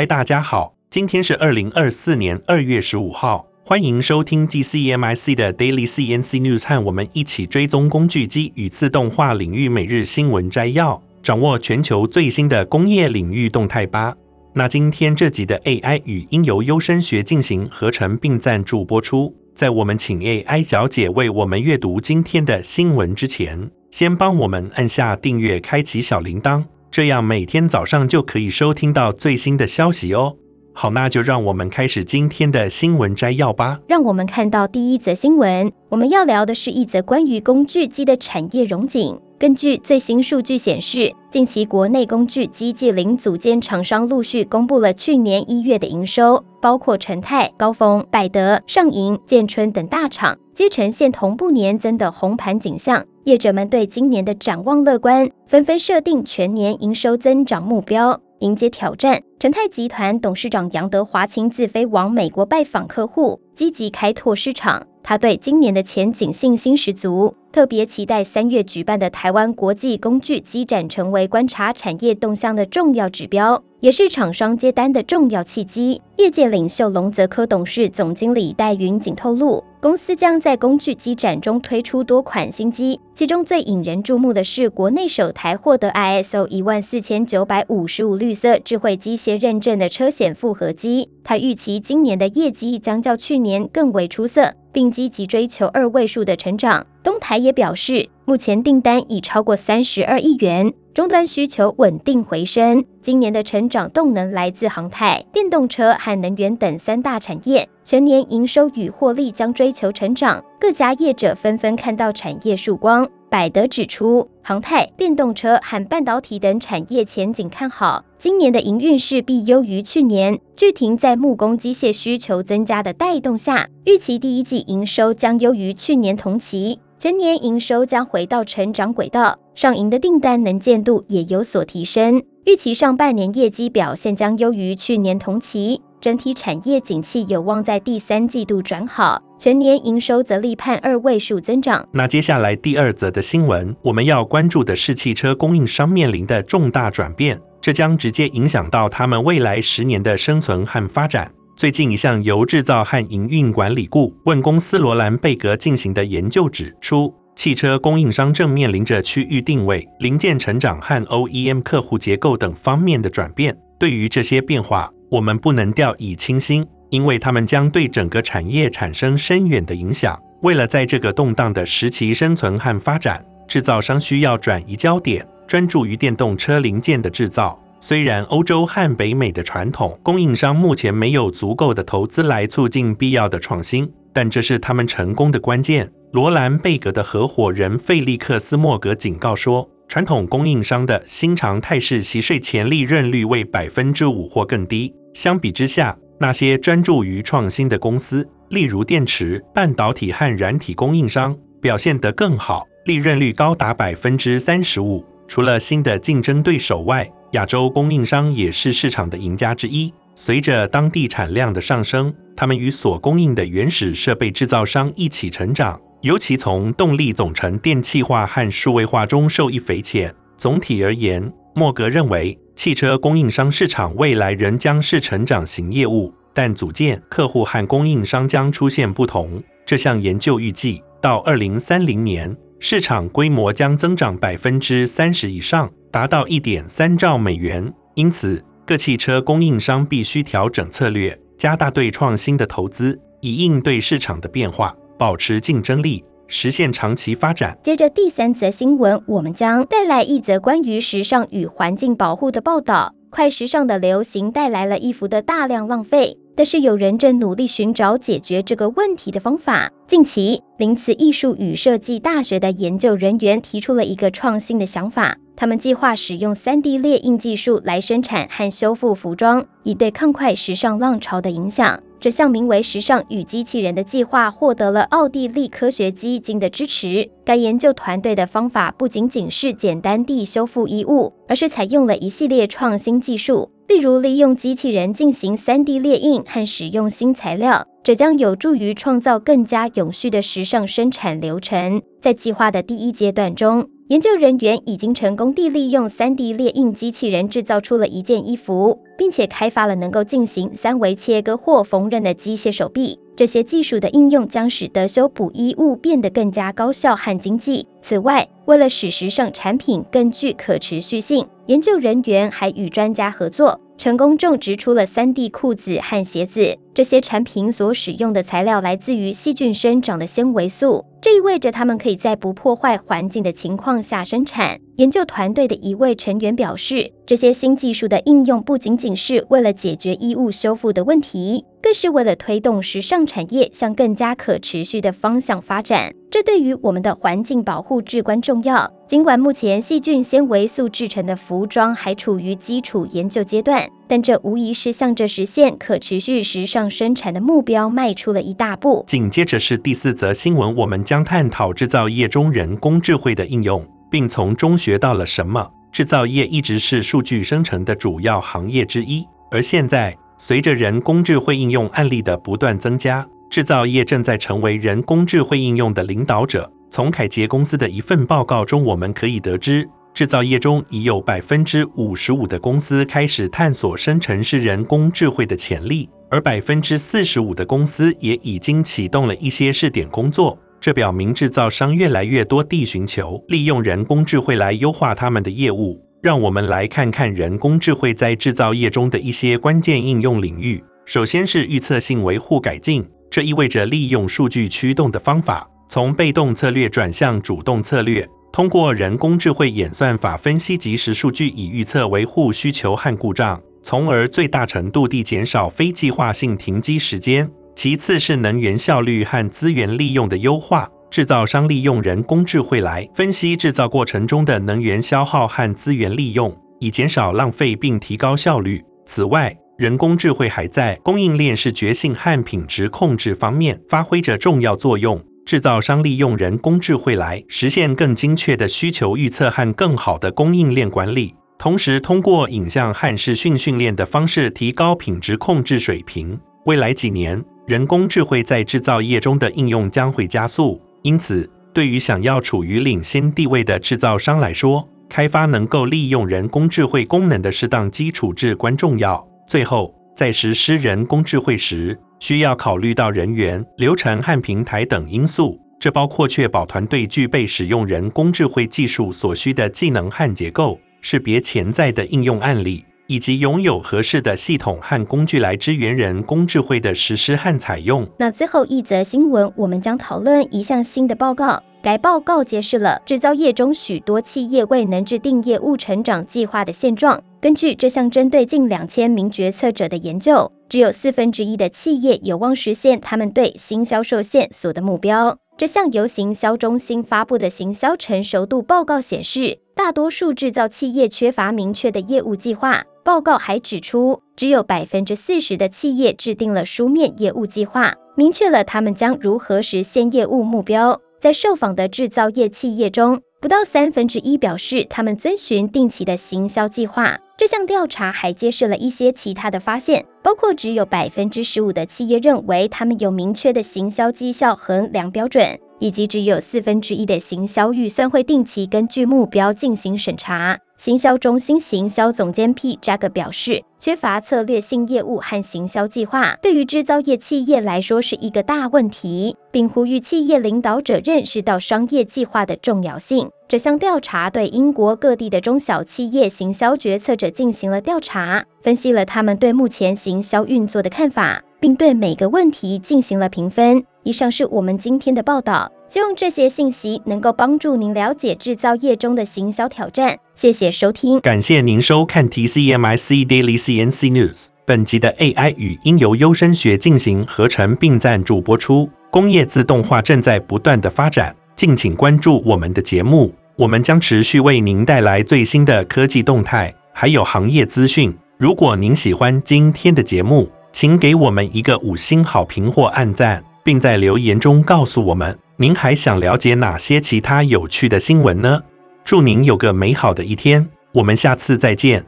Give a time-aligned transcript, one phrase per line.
[0.00, 14.14] 嗨，大家好，今天是二零二四年二月十五号，欢迎收听 GCEMIC 的 Daily CNC News，和我们一起追踪工具机与自动化领域每日新闻摘要，掌握全球最新的工业领域动态吧。
[14.54, 19.36] 那今天这集的 AI 语音由优声学进行合成并赞助播出。
[19.54, 26.64] 在我们请 AI 小姐为我们阅读今天的新闻之前，先帮我们按下订阅，开启小铃铛。
[26.90, 30.36] 这样每天早上就可以收听到最新的消息哦。
[30.72, 33.80] 好，那就让我们开始今天的新闻摘要吧。
[33.88, 39.20] 让我们看到第一则新闻，我们要聊的是一则关于工具机的产业融景。
[39.40, 53.02] 根据最新数据显示，近期国内工具机暨零组件厂商陆续公布了去年一月的营收，包括陈泰、高峰、百德、上银、建春等大厂，皆呈现同步年增的红盘景象。
[53.24, 59.22] 业者们对今年的展望乐观，纷纷设定全年营收增长目标，迎接挑战。
[59.38, 64.86] 成泰集团董事长杨德华亲自飞往美国拜访客户，积极开拓市场。
[65.02, 76.00] 他对今年的前景信心十足，特别期待三月举办的台湾国际工具机展成为观察产业动向的重要指标，也是厂商接单的重要契机。
[76.16, 91.08] 业界领袖龙泽科董事总经理戴云景透露，公司将在工具机展中推出多款新机，其中最引人注目的是国内首台获得 ISO 一万四千九百五十五绿色智慧机械认证的车险复合机。
[91.24, 94.54] 他预期今年的业绩将较去年更为出色。
[94.72, 96.86] 并积极追求二位数的成长。
[97.02, 102.84] 东台也表示，目前订单已超过三十二亿元，终端需求稳定回升。
[103.00, 110.44] 今年的成长动能来自航太、电动车和能源等三大产业，全年营收与获利将追求成长。
[110.58, 113.08] 各家业者纷纷看到产业曙光。
[113.30, 120.40] 百德指出，航太、电动车和半导体等产业前景看好，今年的营运势必优于去年。
[120.56, 129.38] 聚婷在木工机械需求增加的带动下，预期第一季营收将优于去年同期，全年营收将回到成长轨道。
[129.60, 135.82] 上银的订单能见度也有所提升，预期上半年业绩表现将优于去年同期。
[136.00, 141.86] 整体产业景气有望在第三季度转好，全年营收则力盼二位数增长。
[141.92, 151.30] 那接下来第二则的新闻，我们要关注的是汽车供应商面临的重大转变，这将直接影响到他们未来十年的生存和发展。
[151.54, 163.56] 最近一项由制造和营运管理顾问公司罗兰贝格进行的研究指出，汽车供应商正面临着区域定位、零件成长和 OEM 客户结构等方面的转变。
[163.78, 170.20] 对于这些变化，我们不能掉以轻心，因为它们将对整个产业产生深远的影响。
[170.42, 177.58] 为了在这个动荡的时期生存和发展，制造商需要转移焦点，专注于电动车零件的制造。
[177.82, 185.90] 虽然欧洲和北美的传统供应商目前没有足够的投资来促进必要的创新，但这是他们成功的关键。
[186.12, 194.94] 罗兰贝格的合伙人费利克斯莫格警告说，传统供应商的新常态是息税前利润率为百分之五或更低。
[195.14, 205.02] 相比之下，那些专注于创新的公司，例如电池、半导体和软体供应商，表现得更好，利润率高达百分之三十五。
[205.26, 209.92] 除了新的竞争对手外，亚洲供应商也是市场的赢家之一。
[210.14, 220.14] 随着当地产量的上升，他们与所供应的原始设备制造商一起成长，尤其从动力总成电气化和数位化中受益匪浅。
[220.36, 222.38] 总体而言，莫格认为。
[222.56, 229.42] 汽车供应商市场未来仍将是成长型业务，但组件客户和供应商将出现不同。
[229.64, 237.72] 这项研究预计，到二零三零年，市场规模将增长百分之三十以上，达到一点三兆美元。
[237.94, 246.04] 因此，各汽车供应商必须调整策略，加大对创新的投资，以应对市场的变化，保持竞争力。
[246.26, 247.58] 实现长期发展。
[247.64, 252.94] 接着第三则新闻，我们将带来一则关于时尚与环境保护的报道。
[253.08, 259.70] 快时尚的流行带来了衣服的大量浪费，但是有人正努力寻找解决这个问题的方法。
[259.86, 265.16] 近期，林茨艺术与设计大学的研究人员提出了一个创新的想法。
[265.36, 271.80] 他们计划使用 3D 列印技术来生产和修复服装，以对抗快时尚浪潮的影响。
[271.98, 277.10] 这项名为“时尚与机器人”的计划获得了奥地利科学基金的支持。
[277.24, 287.64] 该研究团队的方法不仅仅是简单地修复衣物，而是采用了一系列创新技术，例如利用机器人进行 3D 列印和使用新材料。
[287.84, 291.80] 这将有助于创造更加永续的时尚生产流程。
[292.00, 303.00] 在计划的第一阶段中，研究人员已经成功地利用 3D 列印机器人制造出了一件衣服，并且开发了能够进行三维切割或缝纫的机械手臂。
[303.16, 307.66] 这些技术的应用将使得修补衣物变得更加高效和经济。
[307.82, 316.56] 此外，为了使时尚产品更具可持续性，研究人员还与专家合作，成功种植出了 3D 裤子和鞋子。
[316.72, 324.60] 这些产品所使用的材料来自于细菌生长的纤维素，这意味着它们可以在不破坏环境的情况下生产。
[324.76, 331.44] 研究团队的一位成员表示，这些新技术的应用不仅仅是为了解决衣物修复的问题。
[331.62, 338.72] 更是为了推动时尚产业向更加可持续的方向发展，这对于我们的环境保护至关重要。
[338.86, 348.84] 尽管目前细菌纤维素制成的服装还处于基础研究阶段，但这无疑是向着实现可持续时尚生产的目标迈出了一大步。
[348.86, 355.50] 紧接着是第四则新闻，我们将探讨制造业中人工智慧的应用，并从中学到了什么。
[355.72, 366.48] 制造业一直是数据生成的主要行业之一，而现在，随着人工智慧应用案例的不断增加，制造业正在成为人工智慧应用的领导者。
[366.70, 380.38] 从凯捷公司的一份报告中，我们可以得知，制造业中已有百分之五十五的公司开始探索生成式人工智慧的潜力，而百分之四十五的公司也已经启动了一些试点工作。
[380.60, 385.84] 这表明制造商越来越多地寻求利用人工智慧来优化他们的业务。
[386.02, 390.62] 让我们来看看人工智慧在制造业中的一些关键应用领域。
[390.86, 407.30] 首先是预测性维护改进，这意味着利用数据驱动的方法，从被动策略转向主动策略，通过人工智慧演算法分析即时数据，以预测维护需求和故障，从而最大程度地减少非计划性停机时间。
[407.54, 410.68] 其次是能源效率和资源利用的优化。
[410.90, 418.60] 制造商利用人工智慧来分析制造过程中的能源消耗和资源利用，以减少浪费并提高效率。
[418.86, 425.00] 此外，人工智慧还在供应链视觉性和品质控制方面发挥着重要作用。
[425.30, 436.18] 制造商利用人工智慧来实现更精确的需求预测和更好的供应链管理，同时通过影像和视讯训练的方式提高品质控制水平。
[436.46, 440.60] 未来几年，人工智慧在制造业中的应用将会加速。
[440.82, 449.00] 因此，对于想要处于领先地位的制造商来说，开发能够利用人工智慧功能的适当基础至关重要。
[449.28, 462.64] 最后，在实施人工智慧时，需要考虑到人员、流程和平台等因素，这包括确保团队具备使用人工智慧技术所需的技能和结构，识别潜在的应用案例。
[462.90, 467.88] 以及拥有合适的系统和工具来支援人工智慧的实施和采用。
[467.96, 471.40] 那最后一则新闻，我们将讨论一项新的报告。
[471.62, 477.02] 该报告揭示了制造业中许多企业未能制定业务成长计划的现状。
[477.20, 485.18] 根据这项针对近两千名决策者的研究，只有四分之一的企业有望实现他们对新销售线索的目标。
[485.36, 492.64] 这项由行销中心发布的行销成熟度报告显示，大多数制造企业缺乏明确的业务计划。
[492.82, 500.80] 报告还指出，只有百分之四十的企业制定了书面业务计划，明确了他们将如何实现业务目标。
[501.00, 506.98] 在受访的制造业企业中，不到三分之一表示他们遵循定期的行销计划。
[507.16, 515.40] 这项调查还揭示了一些其他的发现，包括只有百分之十五的企业认为他们有明确的行销绩效衡量标准。
[515.60, 520.38] 以及只有四分之一的行销预算会定期根据目标进行审查。
[520.56, 522.58] 行销中心行销总监 P.
[522.60, 533.08] Jack 表示，缺乏策略性业务和行销计划，对于制造业企业来说是一个大问题，并呼吁企业领导者认识到商业计划的重要性。
[533.26, 543.64] 这项调查对英国各地的中小企业行销决策者进行了调查，分析了他们对目前行销运作的看法，并对每个问题进行了评分。
[543.82, 549.98] 以上是我们今天的报道，希望这些信息能够帮助您了解制造业中的行销挑战。
[550.14, 554.26] 谢谢收听，感谢您收看 TCMIC Daily CNC News。
[554.44, 558.68] 本集的 AI 语音由优声学进行合成并赞助播出。
[558.90, 567.96] 工业自动化正在不断的发展，敬请关注我们的节目，我们将持续为您带来最新的科技动态，还有行业资讯。
[568.18, 573.24] 如果您喜欢今天的节目，请给我们一个五星好评或按赞。
[573.42, 578.42] 并在留言中告诉我们，您还想了解哪些其他有趣的新闻呢？
[578.84, 581.84] 祝您有个美好的一天，我们下次再见。